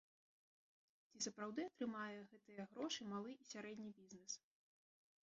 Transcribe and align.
Ці 1.11 1.19
сапраўды 1.25 1.61
атрымае 1.69 2.19
гэтыя 2.31 2.65
грошы 2.71 3.01
малы 3.13 3.31
і 3.43 3.47
сярэдні 3.51 3.89
бізнэс? 3.99 4.33